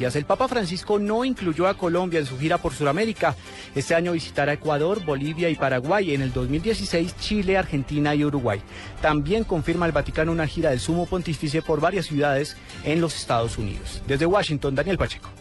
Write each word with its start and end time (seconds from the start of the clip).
El 0.00 0.24
Papa 0.24 0.46
Francisco 0.46 0.98
no 1.00 1.24
incluyó 1.24 1.66
a 1.66 1.74
Colombia 1.74 2.20
en 2.20 2.26
su 2.26 2.38
gira 2.38 2.56
por 2.58 2.72
Sudamérica. 2.72 3.34
Este 3.74 3.96
año 3.96 4.12
visitará 4.12 4.52
Ecuador, 4.52 5.04
Bolivia 5.04 5.50
y 5.50 5.56
Paraguay. 5.56 6.14
En 6.14 6.22
el 6.22 6.32
2016, 6.32 7.16
Chile, 7.16 7.58
Argentina 7.58 8.14
y 8.14 8.24
Uruguay. 8.24 8.60
También 9.02 9.42
confirma 9.42 9.86
el 9.86 9.92
Vaticano 9.92 10.30
una 10.30 10.46
gira 10.46 10.70
del 10.70 10.78
Sumo 10.78 11.06
Pontífice 11.06 11.62
por 11.62 11.80
varias 11.80 12.06
ciudades 12.06 12.56
en 12.84 13.00
los 13.00 13.16
Estados 13.16 13.58
Unidos. 13.58 14.00
Desde 14.06 14.24
Washington, 14.24 14.76
Daniel 14.76 14.98
Pacheco. 14.98 15.37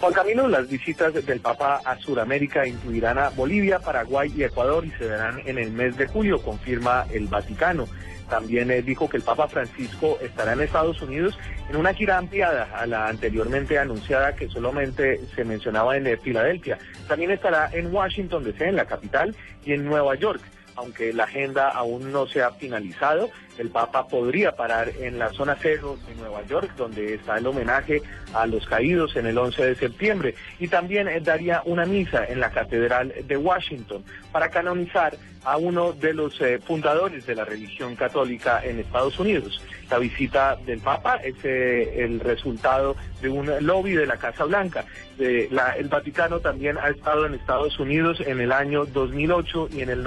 Juan 0.00 0.12
Camilo, 0.12 0.46
las 0.46 0.68
visitas 0.68 1.12
del 1.12 1.40
Papa 1.40 1.80
a 1.84 1.98
Sudamérica 1.98 2.64
incluirán 2.64 3.18
a 3.18 3.30
Bolivia, 3.30 3.80
Paraguay 3.80 4.32
y 4.36 4.44
Ecuador 4.44 4.86
y 4.86 4.90
se 4.92 5.08
darán 5.08 5.40
en 5.44 5.58
el 5.58 5.72
mes 5.72 5.96
de 5.96 6.06
julio, 6.06 6.40
confirma 6.40 7.04
el 7.12 7.26
Vaticano. 7.26 7.86
También 8.30 8.70
eh, 8.70 8.80
dijo 8.82 9.08
que 9.08 9.16
el 9.16 9.24
Papa 9.24 9.48
Francisco 9.48 10.18
estará 10.20 10.52
en 10.52 10.60
Estados 10.60 11.02
Unidos 11.02 11.36
en 11.68 11.76
una 11.76 11.94
gira 11.94 12.16
ampliada 12.18 12.68
a 12.74 12.86
la 12.86 13.08
anteriormente 13.08 13.78
anunciada 13.78 14.36
que 14.36 14.48
solamente 14.48 15.20
se 15.34 15.44
mencionaba 15.44 15.96
en 15.96 16.06
eh, 16.06 16.16
Filadelfia. 16.16 16.78
También 17.08 17.32
estará 17.32 17.68
en 17.72 17.92
Washington 17.92 18.44
DC, 18.44 18.68
en 18.68 18.76
la 18.76 18.84
capital, 18.84 19.34
y 19.64 19.72
en 19.72 19.84
Nueva 19.84 20.14
York. 20.14 20.40
Aunque 20.78 21.12
la 21.12 21.24
agenda 21.24 21.70
aún 21.70 22.12
no 22.12 22.28
se 22.28 22.40
ha 22.40 22.52
finalizado, 22.52 23.30
el 23.58 23.70
Papa 23.70 24.06
podría 24.06 24.52
parar 24.52 24.92
en 25.00 25.18
la 25.18 25.30
zona 25.30 25.56
cero 25.60 25.98
de 26.06 26.14
Nueva 26.14 26.44
York, 26.46 26.70
donde 26.76 27.14
está 27.14 27.38
el 27.38 27.46
homenaje 27.48 28.00
a 28.32 28.46
los 28.46 28.64
caídos 28.66 29.16
en 29.16 29.26
el 29.26 29.36
11 29.36 29.66
de 29.66 29.74
septiembre, 29.74 30.34
y 30.60 30.68
también 30.68 31.08
eh, 31.08 31.20
daría 31.20 31.62
una 31.64 31.84
misa 31.84 32.24
en 32.26 32.38
la 32.38 32.50
Catedral 32.50 33.12
de 33.26 33.36
Washington 33.36 34.04
para 34.30 34.50
canonizar 34.50 35.16
a 35.44 35.56
uno 35.56 35.92
de 35.92 36.14
los 36.14 36.40
eh, 36.40 36.60
fundadores 36.64 37.26
de 37.26 37.34
la 37.34 37.44
religión 37.44 37.96
católica 37.96 38.60
en 38.64 38.78
Estados 38.78 39.18
Unidos. 39.18 39.60
La 39.90 39.98
visita 39.98 40.56
del 40.66 40.80
Papa 40.80 41.16
es 41.16 41.34
eh, 41.44 42.04
el 42.04 42.20
resultado 42.20 42.96
de 43.22 43.30
un 43.30 43.50
lobby 43.60 43.92
de 43.92 44.06
la 44.06 44.16
Casa 44.16 44.44
Blanca. 44.44 44.84
El 45.18 45.88
Vaticano 45.88 46.38
también 46.38 46.78
ha 46.78 46.90
estado 46.90 47.26
en 47.26 47.34
Estados 47.34 47.78
Unidos 47.80 48.20
en 48.24 48.40
el 48.40 48.52
año 48.52 48.84
2008 48.84 49.70
y 49.72 49.80
en 49.80 49.88
el 49.88 50.04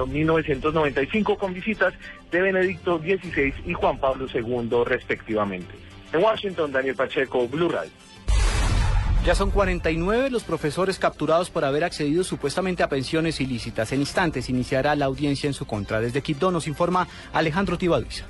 1995 0.61 1.37
con 1.37 1.53
visitas 1.53 1.93
de 2.31 2.41
Benedicto 2.41 2.99
XVI 2.99 3.53
y 3.65 3.73
Juan 3.73 3.97
Pablo 3.99 4.27
II 4.33 4.83
respectivamente. 4.85 5.73
En 6.13 6.23
Washington, 6.23 6.71
Daniel 6.71 6.95
Pacheco, 6.95 7.47
Blue 7.47 7.69
Radio. 7.69 7.91
Ya 9.25 9.35
son 9.35 9.51
49 9.51 10.31
los 10.31 10.43
profesores 10.43 10.97
capturados 10.97 11.51
por 11.51 11.63
haber 11.63 11.83
accedido 11.83 12.23
supuestamente 12.23 12.81
a 12.81 12.89
pensiones 12.89 13.39
ilícitas. 13.39 13.91
En 13.91 13.99
instantes 13.99 14.49
iniciará 14.49 14.95
la 14.95 15.05
audiencia 15.05 15.47
en 15.47 15.53
su 15.53 15.65
contra. 15.67 16.01
Desde 16.01 16.21
Quibdó 16.21 16.51
nos 16.51 16.67
informa 16.67 17.07
Alejandro 17.31 17.77
Tibaduiza. 17.77 18.25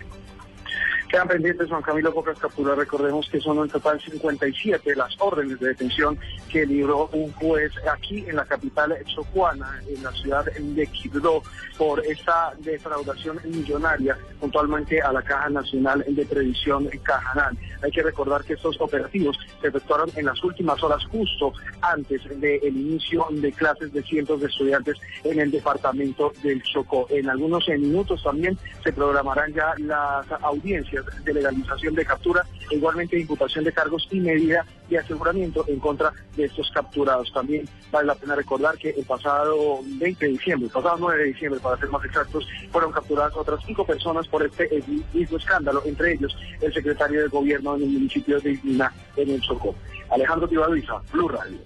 Quedan 1.12 1.28
pendientes, 1.28 1.68
Juan 1.68 1.82
Camilo, 1.82 2.14
pocas 2.14 2.40
capturas. 2.40 2.78
Recordemos 2.78 3.28
que 3.30 3.42
son 3.42 3.58
en 3.58 3.68
total 3.68 4.00
57 4.00 4.96
las 4.96 5.14
órdenes 5.20 5.60
de 5.60 5.68
detención 5.68 6.18
que 6.50 6.66
libró 6.66 7.10
un 7.12 7.34
juez 7.34 7.74
aquí 7.92 8.24
en 8.30 8.38
la 8.38 8.46
capital 8.46 8.96
chocuana, 9.14 9.82
en 9.90 10.02
la 10.02 10.14
ciudad 10.14 10.46
de 10.46 10.88
Quibdó, 10.88 11.44
por 11.78 12.00
esta 12.06 12.54
defraudación 12.60 13.42
millonaria 13.44 14.18
puntualmente 14.40 15.02
a 15.02 15.12
la 15.12 15.22
Caja 15.22 15.50
Nacional 15.50 16.06
de 16.08 16.26
Previsión 16.26 16.88
Cajanal. 17.04 17.58
Hay 17.84 17.92
que 17.92 18.04
recordar 18.04 18.46
que 18.46 18.54
estos 18.54 18.80
operativos 18.80 19.38
se 19.60 19.68
efectuaron 19.68 20.10
en 20.16 20.26
las 20.26 20.42
últimas 20.44 20.82
horas, 20.82 21.04
justo 21.06 21.52
antes 21.82 22.22
del 22.40 22.78
inicio 22.78 23.28
de 23.32 23.52
clases 23.52 23.92
de 23.92 24.02
cientos 24.04 24.40
de 24.40 24.48
estudiantes 24.48 24.96
en 25.26 25.40
el 25.42 25.52
departamento 25.52 26.32
del 26.42 26.64
Chocó. 26.64 27.06
En 27.10 27.30
algunos 27.30 27.68
minutos 27.68 28.24
también 28.24 28.58
se 28.84 28.94
programarán 28.94 29.54
ya 29.54 29.74
las 29.78 30.26
audiencias 30.42 31.01
de 31.24 31.34
legalización 31.34 31.96
de 31.96 32.06
captura 32.06 32.46
igualmente 32.70 33.16
de 33.16 33.24
imputación 33.24 33.64
de 33.64 33.72
cargos 33.72 34.08
y 34.12 34.20
medida 34.20 34.66
de 34.90 34.98
aseguramiento 34.98 35.66
en 35.68 35.80
contra 35.80 36.14
de 36.36 36.46
estos 36.46 36.70
capturados. 36.72 37.32
También 37.34 37.68
vale 37.92 38.08
la 38.08 38.16
pena 38.16 38.36
recordar 38.36 38.78
que 38.78 38.90
el 38.90 39.06
pasado 39.06 39.80
20 39.84 40.26
de 40.26 40.32
diciembre, 40.32 40.68
el 40.68 40.74
pasado 40.74 40.98
9 41.00 41.20
de 41.20 41.26
diciembre, 41.26 41.60
para 41.60 41.78
ser 41.78 41.90
más 41.90 42.04
exactos, 42.06 42.48
fueron 42.72 42.92
capturadas 42.92 43.36
otras 43.36 43.60
cinco 43.66 43.86
personas 43.86 44.28
por 44.28 44.46
este 44.46 44.84
mismo 45.14 45.38
escándalo, 45.38 45.82
entre 45.86 46.14
ellos 46.14 46.36
el 46.62 46.74
secretario 46.74 47.22
de 47.22 47.28
gobierno 47.28 47.76
en 47.76 47.84
el 47.84 47.90
municipio 47.90 48.40
de 48.40 48.52
Iglina, 48.52 48.94
en 49.16 49.30
el 49.30 49.42
Chocó. 49.42 49.76
Alejandro 50.10 50.48
Tibaduiza, 50.48 51.02
Blue 51.12 51.30
Radio. 51.30 51.58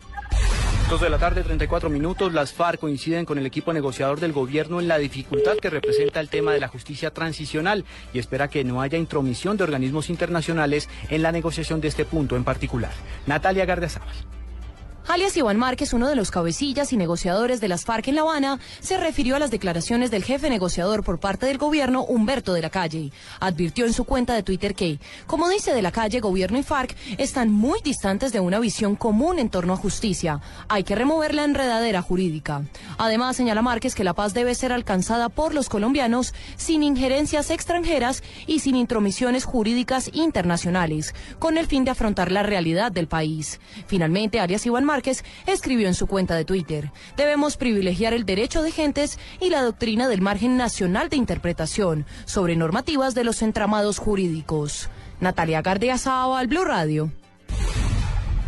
Dos 0.90 1.02
de 1.02 1.10
la 1.10 1.18
tarde, 1.18 1.42
34 1.42 1.90
minutos. 1.90 2.32
Las 2.32 2.54
FARC 2.54 2.80
coinciden 2.80 3.26
con 3.26 3.40
el 3.40 3.46
equipo 3.48 3.74
negociador 3.74 4.20
del 4.20 4.34
gobierno 4.34 4.80
en 4.80 4.88
la 4.88 5.00
dificultad 5.00 5.58
que 5.58 5.72
representa 5.72 6.20
el 6.20 6.30
tema 6.30 6.54
de 6.54 6.60
la 6.60 6.68
justicia 6.68 7.10
transicional 7.10 7.86
y 8.14 8.20
espera 8.20 8.50
que 8.50 8.64
no 8.64 8.82
haya 8.82 9.00
intromisión 9.00 9.58
de 9.58 9.64
organismos 9.64 10.12
internacionales 10.12 10.88
en 11.10 11.24
la 11.24 11.32
negociación 11.32 11.82
de 11.82 11.88
este 11.88 12.06
punto 12.06 12.36
en 12.36 12.44
particular. 12.44 12.92
Natalia 13.26 13.66
Gardiazabal. 13.66 14.35
Alias 15.08 15.38
Iván 15.38 15.58
Márquez, 15.58 15.94
uno 15.94 16.08
de 16.08 16.16
los 16.16 16.32
cabecillas 16.32 16.92
y 16.92 16.98
negociadores 16.98 17.62
de 17.62 17.68
las 17.68 17.86
FARC 17.86 18.08
en 18.08 18.16
La 18.16 18.22
Habana, 18.22 18.60
se 18.80 18.98
refirió 18.98 19.36
a 19.36 19.40
las 19.40 19.52
declaraciones 19.52 20.10
del 20.10 20.24
jefe 20.24 20.50
negociador 20.50 21.04
por 21.04 21.20
parte 21.20 21.46
del 21.46 21.60
gobierno, 21.60 22.04
Humberto 22.04 22.54
de 22.54 22.64
la 22.64 22.72
Calle. 22.72 23.12
Advirtió 23.40 23.86
en 23.86 23.94
su 23.94 24.06
cuenta 24.06 24.34
de 24.34 24.42
Twitter 24.42 24.74
que, 24.74 25.00
como 25.28 25.48
dice 25.48 25.76
de 25.76 25.84
la 25.84 25.92
Calle, 25.92 26.22
gobierno 26.22 26.58
y 26.58 26.64
FARC 26.64 26.96
están 27.20 27.52
muy 27.52 27.82
distantes 27.84 28.34
de 28.34 28.40
una 28.40 28.60
visión 28.60 28.96
común 28.96 29.38
en 29.38 29.50
torno 29.50 29.74
a 29.74 29.78
justicia. 29.78 30.42
Hay 30.70 30.84
que 30.84 30.96
remover 30.96 31.36
la 31.36 31.44
enredadera 31.44 32.02
jurídica. 32.02 32.64
Además, 32.98 33.36
señala 33.36 33.62
Márquez 33.62 33.94
que 33.94 34.04
la 34.04 34.16
paz 34.16 34.34
debe 34.34 34.56
ser 34.56 34.74
alcanzada 34.74 35.30
por 35.30 35.54
los 35.54 35.70
colombianos 35.70 36.34
sin 36.58 36.82
injerencias 36.82 37.52
extranjeras 37.52 38.24
y 38.48 38.60
sin 38.60 38.76
intromisiones 38.76 39.46
jurídicas 39.46 40.10
internacionales, 40.14 41.14
con 41.38 41.60
el 41.60 41.68
fin 41.68 41.86
de 41.86 41.92
afrontar 41.92 42.32
la 42.32 42.42
realidad 42.42 42.92
del 42.92 43.08
país. 43.08 43.60
Finalmente, 43.86 44.40
Arias 44.40 44.66
Iván 44.66 44.84
Márquez 44.84 44.95
escribió 45.46 45.88
en 45.88 45.94
su 45.94 46.08
cuenta 46.08 46.36
de 46.36 46.46
Twitter, 46.46 46.92
debemos 47.18 47.58
privilegiar 47.58 48.14
el 48.14 48.26
derecho 48.26 48.62
de 48.62 48.72
gentes 48.72 49.20
y 49.40 49.50
la 49.50 49.62
doctrina 49.62 50.08
del 50.08 50.22
margen 50.22 50.58
nacional 50.58 51.10
de 51.10 51.18
interpretación 51.18 52.06
sobre 52.26 52.56
normativas 52.56 53.16
de 53.16 53.24
los 53.24 53.42
entramados 53.42 54.00
jurídicos. 54.00 54.90
Natalia 55.20 55.62
Gardiazabal, 55.62 56.40
al 56.40 56.48
Blue 56.48 56.66
Radio. 56.66 57.12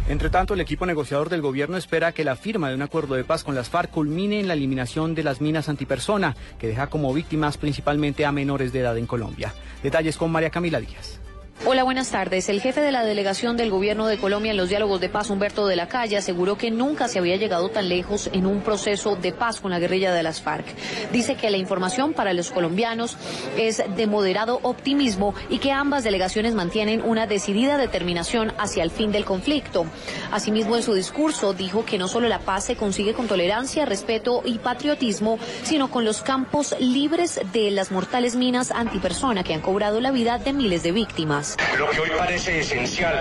Entre 0.10 0.30
tanto, 0.30 0.54
el 0.54 0.62
equipo 0.62 0.86
negociador 0.86 1.30
del 1.30 1.42
gobierno 1.42 1.76
espera 1.76 2.14
que 2.14 2.24
la 2.24 2.38
firma 2.38 2.70
de 2.70 2.76
un 2.76 2.82
acuerdo 2.82 3.16
de 3.16 3.26
paz 3.26 3.44
con 3.44 3.56
las 3.56 3.70
FARC 3.70 3.92
culmine 3.92 4.40
en 4.40 4.48
la 4.48 4.54
eliminación 4.54 5.16
de 5.16 5.24
las 5.24 5.42
minas 5.42 5.68
antipersona, 5.68 6.36
que 6.58 6.68
deja 6.68 6.88
como 6.88 7.14
víctimas 7.14 7.58
principalmente 7.58 8.26
a 8.26 8.32
menores 8.32 8.72
de 8.72 8.80
edad 8.80 8.98
en 8.98 9.06
Colombia. 9.06 9.54
Detalles 9.84 10.16
con 10.16 10.32
María 10.32 10.50
Camila 10.50 10.80
Díaz. 10.80 11.20
Hola, 11.66 11.84
buenas 11.84 12.12
tardes. 12.12 12.50
El 12.50 12.62
jefe 12.62 12.82
de 12.82 12.92
la 12.92 13.04
delegación 13.04 13.58
del 13.58 13.72
gobierno 13.72 14.06
de 14.06 14.20
Colombia 14.20 14.52
en 14.52 14.58
los 14.58 14.70
diálogos 14.70 15.02
de 15.02 15.10
paz, 15.10 15.32
Humberto 15.32 15.66
de 15.66 15.76
la 15.76 15.88
Calle, 15.88 16.16
aseguró 16.16 16.56
que 16.56 16.70
nunca 16.70 17.08
se 17.08 17.18
había 17.18 17.36
llegado 17.36 17.70
tan 17.70 17.90
lejos 17.90 18.30
en 18.32 18.46
un 18.46 18.62
proceso 18.62 19.16
de 19.16 19.34
paz 19.34 19.60
con 19.60 19.72
la 19.72 19.80
guerrilla 19.80 20.14
de 20.14 20.22
las 20.22 20.40
FARC. 20.40 20.66
Dice 21.12 21.36
que 21.36 21.50
la 21.50 21.58
información 21.58 22.14
para 22.14 22.34
los 22.34 22.52
colombianos 22.52 23.18
es 23.58 23.84
de 23.96 24.08
moderado 24.08 24.60
optimismo 24.62 25.34
y 25.50 25.58
que 25.58 25.72
ambas 25.72 26.04
delegaciones 26.04 26.54
mantienen 26.54 27.02
una 27.02 27.26
decidida 27.26 27.78
determinación 27.78 28.54
hacia 28.60 28.84
el 28.84 28.92
fin 28.92 29.12
del 29.12 29.26
conflicto. 29.26 29.88
Asimismo, 30.32 30.78
en 30.78 30.84
su 30.84 30.94
discurso 30.94 31.54
dijo 31.54 31.86
que 31.86 31.98
no 31.98 32.08
solo 32.08 32.30
la 32.30 32.40
paz 32.40 32.66
se 32.66 32.76
consigue 32.76 33.14
con 33.14 33.28
tolerancia, 33.28 33.86
respeto 33.86 34.44
y 34.46 34.60
patriotismo, 34.60 35.40
sino 35.64 35.90
con 35.90 36.06
los 36.06 36.22
campos 36.22 36.76
libres 36.80 37.42
de 37.52 37.72
las 37.72 37.92
mortales 37.92 38.36
minas 38.36 38.70
antipersona 38.72 39.44
que 39.44 39.56
han 39.56 39.62
cobrado 39.62 40.00
la 40.00 40.12
vida 40.12 40.38
de 40.38 40.54
miles 40.54 40.84
de 40.84 40.92
víctimas. 40.92 41.47
Lo 41.78 41.90
que 41.90 42.00
hoy 42.02 42.12
parece 42.18 42.60
esencial 42.60 43.16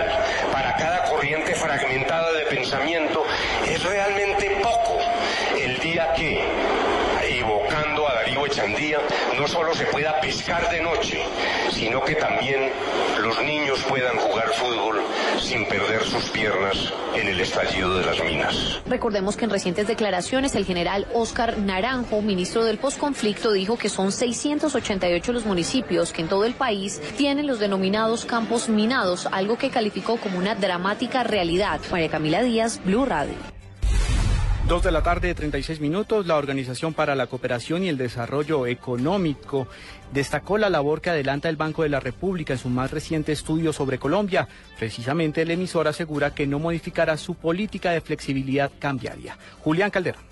para 0.51 0.75
cada 0.75 1.03
corriente 1.03 1.53
fragmentada 1.55 2.33
de 2.33 2.45
pensamiento 2.45 3.25
es 3.65 3.83
realmente 3.83 4.57
no 9.37 9.47
solo 9.47 9.73
se 9.75 9.85
pueda 9.85 10.19
pescar 10.19 10.69
de 10.71 10.81
noche, 10.81 11.21
sino 11.71 12.03
que 12.03 12.15
también 12.15 12.71
los 13.21 13.41
niños 13.43 13.83
puedan 13.87 14.17
jugar 14.17 14.49
fútbol 14.53 15.01
sin 15.39 15.65
perder 15.67 16.03
sus 16.03 16.29
piernas 16.29 16.93
en 17.15 17.27
el 17.27 17.39
estallido 17.39 17.97
de 17.97 18.05
las 18.05 18.23
minas. 18.23 18.81
Recordemos 18.87 19.37
que 19.37 19.45
en 19.45 19.51
recientes 19.51 19.87
declaraciones 19.87 20.55
el 20.55 20.65
general 20.65 21.07
Oscar 21.13 21.57
Naranjo, 21.57 22.21
ministro 22.21 22.63
del 22.63 22.77
posconflicto, 22.77 23.51
dijo 23.51 23.77
que 23.77 23.89
son 23.89 24.11
688 24.11 25.31
los 25.31 25.45
municipios 25.45 26.11
que 26.11 26.21
en 26.21 26.29
todo 26.29 26.45
el 26.45 26.53
país 26.53 27.01
tienen 27.17 27.47
los 27.47 27.59
denominados 27.59 28.25
campos 28.25 28.69
minados, 28.69 29.27
algo 29.31 29.57
que 29.57 29.69
calificó 29.69 30.17
como 30.17 30.37
una 30.37 30.55
dramática 30.55 31.23
realidad. 31.23 31.79
María 31.91 32.09
Camila 32.09 32.41
Díaz, 32.41 32.79
Blue 32.83 33.05
Radio. 33.05 33.56
Dos 34.67 34.83
de 34.83 34.91
la 34.91 35.01
tarde, 35.01 35.33
36 35.33 35.79
minutos, 35.79 36.27
la 36.27 36.35
Organización 36.35 36.93
para 36.93 37.15
la 37.15 37.27
Cooperación 37.27 37.83
y 37.83 37.87
el 37.87 37.97
Desarrollo 37.97 38.67
Económico 38.67 39.69
destacó 40.11 40.57
la 40.57 40.69
labor 40.69 40.99
que 40.99 41.09
adelanta 41.09 41.47
el 41.47 41.55
Banco 41.55 41.83
de 41.83 41.89
la 41.89 42.01
República 42.01 42.51
en 42.51 42.59
su 42.59 42.67
más 42.67 42.91
reciente 42.91 43.31
estudio 43.31 43.71
sobre 43.71 43.97
Colombia. 43.97 44.49
Precisamente 44.77 45.43
el 45.43 45.51
emisor 45.51 45.87
asegura 45.87 46.35
que 46.35 46.47
no 46.47 46.59
modificará 46.59 47.15
su 47.15 47.35
política 47.35 47.91
de 47.91 48.01
flexibilidad 48.01 48.69
cambiaria. 48.77 49.37
Julián 49.61 49.89
Calderón. 49.89 50.26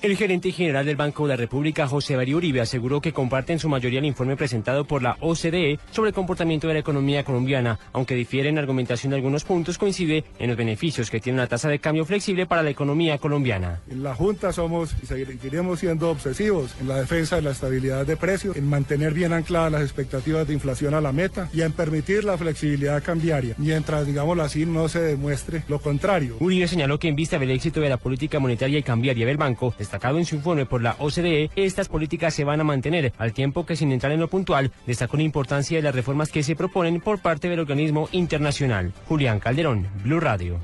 El 0.00 0.16
gerente 0.16 0.52
general 0.52 0.86
del 0.86 0.94
Banco 0.94 1.24
de 1.24 1.30
la 1.30 1.36
República, 1.36 1.88
José 1.88 2.14
María 2.14 2.36
Uribe, 2.36 2.60
aseguró 2.60 3.00
que 3.00 3.12
comparte 3.12 3.52
en 3.52 3.58
su 3.58 3.68
mayoría 3.68 3.98
el 3.98 4.04
informe 4.04 4.36
presentado 4.36 4.84
por 4.84 5.02
la 5.02 5.16
OCDE 5.20 5.80
sobre 5.90 6.10
el 6.10 6.14
comportamiento 6.14 6.68
de 6.68 6.74
la 6.74 6.78
economía 6.78 7.24
colombiana, 7.24 7.80
aunque 7.92 8.14
difiere 8.14 8.48
en 8.48 8.58
argumentación 8.58 9.10
de 9.10 9.16
algunos 9.16 9.42
puntos, 9.42 9.76
coincide 9.76 10.22
en 10.38 10.50
los 10.50 10.56
beneficios 10.56 11.10
que 11.10 11.18
tiene 11.18 11.40
una 11.40 11.48
tasa 11.48 11.68
de 11.68 11.80
cambio 11.80 12.04
flexible 12.04 12.46
para 12.46 12.62
la 12.62 12.70
economía 12.70 13.18
colombiana. 13.18 13.80
En 13.90 14.04
la 14.04 14.14
Junta 14.14 14.52
somos 14.52 14.94
y 15.02 15.06
seguiremos 15.06 15.80
siendo 15.80 16.10
obsesivos 16.10 16.76
en 16.80 16.86
la 16.86 17.00
defensa 17.00 17.34
de 17.34 17.42
la 17.42 17.50
estabilidad 17.50 18.06
de 18.06 18.16
precios, 18.16 18.56
en 18.56 18.68
mantener 18.68 19.12
bien 19.12 19.32
ancladas 19.32 19.72
las 19.72 19.82
expectativas 19.82 20.46
de 20.46 20.54
inflación 20.54 20.94
a 20.94 21.00
la 21.00 21.10
meta 21.10 21.50
y 21.52 21.62
en 21.62 21.72
permitir 21.72 22.22
la 22.22 22.38
flexibilidad 22.38 23.02
cambiaria, 23.02 23.56
mientras, 23.58 24.06
digámoslo 24.06 24.44
así, 24.44 24.64
no 24.64 24.88
se 24.88 25.00
demuestre 25.00 25.64
lo 25.66 25.80
contrario. 25.80 26.36
Uribe 26.38 26.68
señaló 26.68 27.00
que 27.00 27.08
en 27.08 27.16
vista 27.16 27.36
del 27.36 27.50
éxito 27.50 27.80
de 27.80 27.88
la 27.88 27.96
política 27.96 28.38
monetaria 28.38 28.78
y 28.78 28.84
cambiaria 28.84 29.26
del 29.26 29.36
banco, 29.36 29.74
destacado 29.88 30.18
en 30.18 30.26
su 30.26 30.34
informe 30.34 30.66
por 30.66 30.82
la 30.82 30.96
OCDE, 30.98 31.50
estas 31.56 31.88
políticas 31.88 32.34
se 32.34 32.44
van 32.44 32.60
a 32.60 32.64
mantener, 32.64 33.14
al 33.16 33.32
tiempo 33.32 33.64
que 33.64 33.74
sin 33.74 33.90
entrar 33.90 34.12
en 34.12 34.20
lo 34.20 34.28
puntual, 34.28 34.70
destacó 34.86 35.16
la 35.16 35.22
importancia 35.22 35.78
de 35.78 35.82
las 35.82 35.94
reformas 35.94 36.30
que 36.30 36.42
se 36.42 36.54
proponen 36.54 37.00
por 37.00 37.20
parte 37.20 37.48
del 37.48 37.60
organismo 37.60 38.06
internacional. 38.12 38.92
Julián 39.06 39.40
Calderón, 39.40 39.88
Blue 40.04 40.20
Radio. 40.20 40.60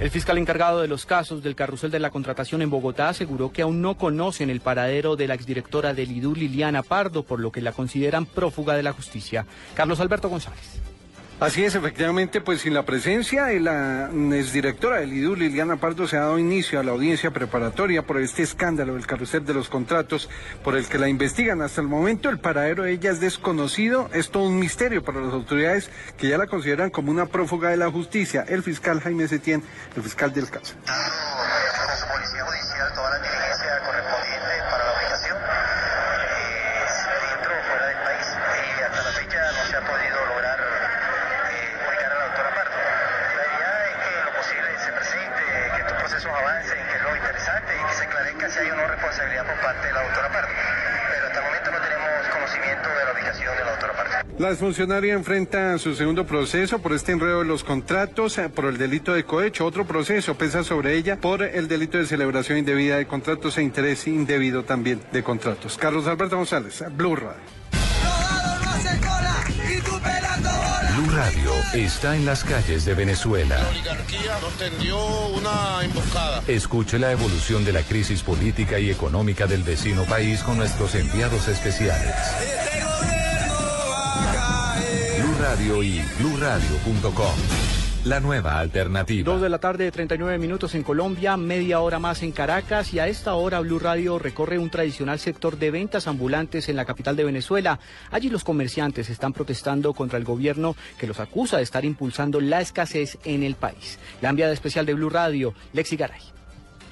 El 0.00 0.10
fiscal 0.10 0.38
encargado 0.38 0.80
de 0.80 0.88
los 0.88 1.06
casos 1.06 1.40
del 1.40 1.54
carrusel 1.54 1.92
de 1.92 2.00
la 2.00 2.10
contratación 2.10 2.62
en 2.62 2.70
Bogotá 2.70 3.10
aseguró 3.10 3.52
que 3.52 3.62
aún 3.62 3.80
no 3.80 3.96
conocen 3.96 4.50
el 4.50 4.60
paradero 4.60 5.14
de 5.14 5.28
la 5.28 5.34
exdirectora 5.34 5.94
del 5.94 6.10
IDU, 6.10 6.34
Liliana 6.34 6.82
Pardo, 6.82 7.22
por 7.22 7.38
lo 7.38 7.52
que 7.52 7.60
la 7.60 7.70
consideran 7.70 8.26
prófuga 8.26 8.74
de 8.74 8.82
la 8.82 8.92
justicia. 8.92 9.46
Carlos 9.74 10.00
Alberto 10.00 10.28
González. 10.28 10.80
Así 11.40 11.64
es, 11.64 11.76
efectivamente, 11.76 12.40
pues 12.40 12.62
sin 12.62 12.74
la 12.74 12.82
presencia 12.82 13.44
de 13.44 13.60
la 13.60 14.10
exdirectora 14.32 14.98
del 14.98 15.12
IDU, 15.12 15.36
Liliana 15.36 15.76
Pardo, 15.76 16.08
se 16.08 16.16
ha 16.16 16.22
dado 16.22 16.36
inicio 16.40 16.80
a 16.80 16.82
la 16.82 16.90
audiencia 16.90 17.30
preparatoria 17.30 18.02
por 18.02 18.18
este 18.18 18.42
escándalo 18.42 18.94
del 18.94 19.06
carrusel 19.06 19.44
de 19.44 19.54
los 19.54 19.68
contratos 19.68 20.28
por 20.64 20.76
el 20.76 20.86
que 20.88 20.98
la 20.98 21.08
investigan. 21.08 21.62
Hasta 21.62 21.80
el 21.80 21.86
momento 21.86 22.28
el 22.28 22.40
paradero 22.40 22.82
de 22.82 22.92
ella 22.92 23.12
es 23.12 23.20
desconocido, 23.20 24.10
es 24.12 24.30
todo 24.30 24.48
un 24.48 24.58
misterio 24.58 25.04
para 25.04 25.20
las 25.20 25.32
autoridades 25.32 25.90
que 26.16 26.28
ya 26.28 26.38
la 26.38 26.48
consideran 26.48 26.90
como 26.90 27.12
una 27.12 27.26
prófuga 27.26 27.68
de 27.68 27.76
la 27.76 27.88
justicia. 27.88 28.44
El 28.48 28.64
fiscal 28.64 29.00
Jaime 29.00 29.28
Setién, 29.28 29.62
el 29.94 30.02
fiscal 30.02 30.32
del 30.32 30.50
caso. 30.50 30.74
si 48.50 48.60
hay 48.60 48.70
o 48.70 48.76
no 48.76 48.86
responsabilidad 48.86 49.44
por 49.44 49.60
parte 49.60 49.86
de 49.86 49.92
la 49.92 50.02
doctora 50.02 50.28
Pardo. 50.28 50.48
Pero 51.10 51.26
hasta 51.26 51.38
el 51.38 51.44
momento 51.44 51.70
no 51.70 51.80
tenemos 51.80 52.28
conocimiento 52.32 52.88
de 52.88 53.04
la 53.04 53.12
ubicación 53.12 53.56
de 53.56 53.64
la 53.64 53.70
doctora 53.72 53.92
Pardo. 53.92 54.27
La 54.38 54.54
funcionaria 54.54 55.14
enfrenta 55.14 55.76
su 55.78 55.96
segundo 55.96 56.24
proceso 56.24 56.78
por 56.78 56.92
este 56.92 57.10
enredo 57.10 57.40
de 57.40 57.44
los 57.44 57.64
contratos, 57.64 58.38
eh, 58.38 58.48
por 58.48 58.66
el 58.66 58.78
delito 58.78 59.12
de 59.12 59.24
cohecho. 59.24 59.66
Otro 59.66 59.84
proceso 59.84 60.36
pesa 60.36 60.62
sobre 60.62 60.96
ella 60.96 61.20
por 61.20 61.42
el 61.42 61.66
delito 61.66 61.98
de 61.98 62.06
celebración 62.06 62.58
indebida 62.58 62.98
de 62.98 63.06
contratos 63.08 63.58
e 63.58 63.62
interés 63.64 64.06
indebido 64.06 64.62
también 64.62 65.00
de 65.10 65.24
contratos. 65.24 65.76
Carlos 65.76 66.06
Alberto 66.06 66.36
González, 66.36 66.84
Blue 66.92 67.16
Radio. 67.16 67.40
Blue 70.94 71.10
Radio 71.16 71.52
está 71.74 72.14
en 72.14 72.24
las 72.24 72.44
calles 72.44 72.84
de 72.84 72.94
Venezuela. 72.94 73.58
La 73.58 73.68
oligarquía 73.70 74.38
nos 74.40 74.52
tendió 74.56 74.98
una 75.28 75.84
emboscada. 75.84 76.44
Escuche 76.46 77.00
la 77.00 77.10
evolución 77.10 77.64
de 77.64 77.72
la 77.72 77.82
crisis 77.82 78.22
política 78.22 78.78
y 78.78 78.90
económica 78.90 79.48
del 79.48 79.64
vecino 79.64 80.04
país 80.04 80.44
con 80.44 80.58
nuestros 80.58 80.94
enviados 80.94 81.48
especiales. 81.48 82.14
Radio 85.48 85.82
y 85.82 86.02
BlueRadio.com. 86.18 87.34
La 88.04 88.20
nueva 88.20 88.58
alternativa. 88.58 89.32
Dos 89.32 89.40
de 89.40 89.48
la 89.48 89.58
tarde, 89.58 89.90
39 89.90 90.36
minutos 90.36 90.74
en 90.74 90.82
Colombia, 90.82 91.38
media 91.38 91.80
hora 91.80 91.98
más 91.98 92.22
en 92.22 92.32
Caracas 92.32 92.92
y 92.92 92.98
a 92.98 93.08
esta 93.08 93.32
hora 93.32 93.60
Blue 93.60 93.78
Radio 93.78 94.18
recorre 94.18 94.58
un 94.58 94.68
tradicional 94.68 95.18
sector 95.18 95.58
de 95.58 95.70
ventas 95.70 96.06
ambulantes 96.06 96.68
en 96.68 96.76
la 96.76 96.84
capital 96.84 97.16
de 97.16 97.24
Venezuela. 97.24 97.80
Allí 98.10 98.28
los 98.28 98.44
comerciantes 98.44 99.08
están 99.08 99.32
protestando 99.32 99.94
contra 99.94 100.18
el 100.18 100.24
gobierno 100.24 100.76
que 100.98 101.06
los 101.06 101.18
acusa 101.18 101.56
de 101.56 101.62
estar 101.62 101.86
impulsando 101.86 102.42
la 102.42 102.60
escasez 102.60 103.16
en 103.24 103.42
el 103.42 103.54
país. 103.54 103.98
La 104.20 104.28
enviada 104.28 104.52
especial 104.52 104.84
de 104.84 104.92
Blue 104.92 105.08
Radio, 105.08 105.54
Lexi 105.72 105.96
Garay. 105.96 106.37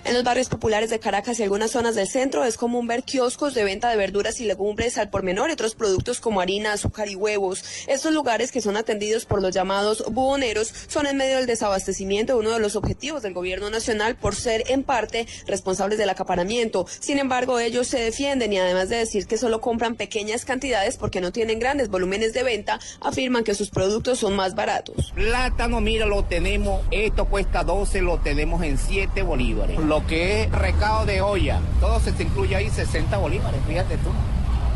En 0.06 0.14
los 0.14 0.23
barrios 0.23 0.49
populares 0.49 0.88
de 0.88 1.00
Caracas 1.00 1.41
y 1.41 1.43
algunas 1.43 1.73
zonas 1.73 1.97
del 1.97 2.06
centro 2.06 2.44
es 2.44 2.56
común 2.56 2.87
ver 2.87 3.03
kioscos 3.03 3.55
de 3.55 3.64
venta 3.64 3.91
de 3.91 3.97
verduras 3.97 4.41
y 4.41 4.44
legumbres 4.44 4.99
al 4.99 5.11
por 5.11 5.25
menor 5.25 5.50
y 5.50 5.55
otros 5.55 5.75
productos 5.75 6.20
como 6.20 6.41
harina, 6.41 6.75
azúcar 6.75 7.08
y 7.08 7.17
huevos. 7.17 7.64
Estos 7.88 8.14
lugares 8.14 8.53
que 8.53 8.61
son 8.61 8.76
atendidos 8.76 9.25
por 9.26 9.43
los 9.43 9.53
llamados 9.53 10.05
buhoneros 10.08 10.73
son 10.87 11.08
en 11.08 11.17
medio 11.17 11.38
del 11.38 11.47
desabastecimiento 11.47 12.38
uno 12.38 12.53
de 12.53 12.61
los 12.61 12.76
objetivos 12.76 13.23
del 13.23 13.35
gobierno 13.35 13.69
nacional 13.69 14.14
por 14.14 14.37
ser 14.37 14.62
en 14.69 14.85
parte 14.85 15.26
responsables 15.49 15.99
del 15.99 16.08
acaparamiento. 16.08 16.87
Sin 17.00 17.19
embargo, 17.19 17.58
ellos 17.58 17.88
se 17.88 17.99
defienden 17.99 18.53
y 18.53 18.58
además 18.58 18.88
de 18.88 18.99
decir 18.99 19.26
que 19.26 19.38
solo 19.38 19.61
compran 19.61 19.97
pequeñas 19.97 20.44
cantidades 20.44 20.99
porque 20.99 21.20
no 21.20 21.32
tienen 21.32 21.58
grandes 21.58 21.88
volúmenes 21.88 22.32
de 22.32 22.44
venta, 22.44 22.79
afirman 23.00 23.43
que 23.43 23.56
sus 23.56 23.70
productos 23.70 24.20
son 24.20 24.37
más 24.37 24.55
baratos. 24.55 25.11
Plátano, 25.17 25.81
mira, 25.81 26.06
lo 26.06 26.23
tenemos, 26.23 26.87
esto 26.93 27.25
cuesta 27.25 27.64
12, 27.64 28.03
lo 28.03 28.20
tenemos 28.20 28.62
en 28.62 28.79
7 28.79 29.23
bolívares 29.23 29.76
que 30.04 30.43
es 30.43 30.50
recado 30.50 31.06
de 31.06 31.20
olla, 31.20 31.60
todo 31.81 32.00
se 32.00 32.10
te 32.12 32.25
incluye 32.25 32.56
ahí 32.56 32.69
60 32.69 33.16
bolívares, 33.19 33.60
fíjate 33.66 33.96
tú. 33.98 34.10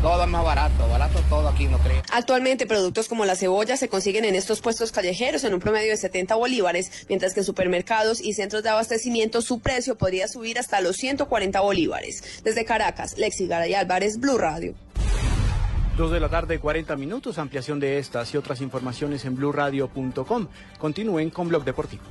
Todo 0.01 0.23
es 0.23 0.29
más 0.29 0.43
barato, 0.43 0.87
barato 0.87 1.19
todo 1.29 1.47
aquí, 1.47 1.65
no 1.65 1.77
creo. 1.77 2.01
Actualmente 2.11 2.65
productos 2.65 3.07
como 3.07 3.23
la 3.25 3.35
cebolla 3.35 3.77
se 3.77 3.87
consiguen 3.87 4.25
en 4.25 4.33
estos 4.33 4.59
puestos 4.59 4.91
callejeros 4.91 5.43
en 5.43 5.53
un 5.53 5.59
promedio 5.59 5.91
de 5.91 5.97
70 5.97 6.35
bolívares, 6.35 7.05
mientras 7.07 7.35
que 7.35 7.41
en 7.41 7.45
supermercados 7.45 8.19
y 8.19 8.33
centros 8.33 8.63
de 8.63 8.69
abastecimiento 8.69 9.43
su 9.43 9.59
precio 9.59 9.97
podría 9.97 10.27
subir 10.27 10.57
hasta 10.57 10.81
los 10.81 10.95
140 10.95 11.59
bolívares. 11.59 12.41
Desde 12.43 12.65
Caracas, 12.65 13.17
Lexi 13.19 13.45
Garay 13.45 13.75
Álvarez, 13.75 14.19
Blue 14.19 14.39
Radio. 14.39 14.73
Dos 15.97 16.11
de 16.11 16.19
la 16.19 16.29
tarde, 16.29 16.57
40 16.57 16.95
minutos. 16.95 17.37
Ampliación 17.37 17.79
de 17.79 17.99
estas 17.99 18.33
y 18.33 18.37
otras 18.37 18.61
informaciones 18.61 19.23
en 19.25 19.35
blueradio.com. 19.35 20.47
Continúen 20.79 21.29
con 21.29 21.47
Blog 21.47 21.63
Deportivo. 21.63 22.03